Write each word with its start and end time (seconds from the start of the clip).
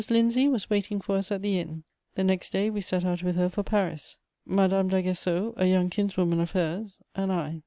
Lindsay 0.09 0.47
was 0.47 0.67
waiting 0.67 0.99
for 0.99 1.17
us 1.17 1.31
at 1.31 1.43
the 1.43 1.59
inn; 1.59 1.83
the 2.15 2.23
next 2.23 2.51
day 2.51 2.71
we 2.71 2.81
set 2.81 3.05
out 3.05 3.21
with 3.21 3.35
her 3.35 3.49
for 3.49 3.61
Paris: 3.61 4.17
Madame 4.47 4.87
d'Aguesseau, 4.87 5.53
a 5.57 5.67
young 5.67 5.91
kinswoman 5.91 6.39
of 6.39 6.49
hers, 6.53 7.03
and 7.13 7.31
I. 7.31 7.59